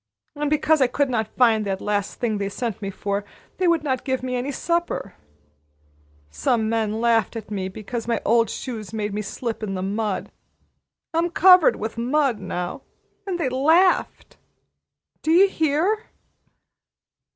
[0.35, 3.23] And because I could not find that last thing they sent me for,
[3.57, 5.13] they would not give me any supper.
[6.31, 9.83] Some men laughed at me because my old shoes made me slip down in the
[9.83, 10.31] mud.
[11.13, 12.81] I'm covered with mud now.
[13.27, 14.37] And they laughed!
[15.21, 16.05] Do you hear!"